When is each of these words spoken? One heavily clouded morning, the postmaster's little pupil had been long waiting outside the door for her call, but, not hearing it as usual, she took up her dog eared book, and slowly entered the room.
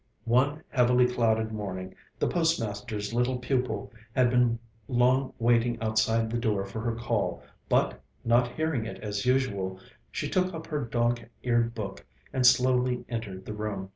One 0.25 0.63
heavily 0.69 1.05
clouded 1.05 1.51
morning, 1.51 1.93
the 2.17 2.27
postmaster's 2.27 3.13
little 3.13 3.37
pupil 3.37 3.93
had 4.15 4.31
been 4.31 4.57
long 4.87 5.31
waiting 5.37 5.79
outside 5.79 6.31
the 6.31 6.39
door 6.39 6.65
for 6.65 6.79
her 6.81 6.95
call, 6.95 7.43
but, 7.69 8.01
not 8.25 8.53
hearing 8.53 8.87
it 8.87 8.97
as 9.03 9.27
usual, 9.27 9.79
she 10.09 10.27
took 10.27 10.55
up 10.55 10.65
her 10.65 10.83
dog 10.85 11.19
eared 11.43 11.75
book, 11.75 12.03
and 12.33 12.47
slowly 12.47 13.05
entered 13.09 13.45
the 13.45 13.53
room. 13.53 13.89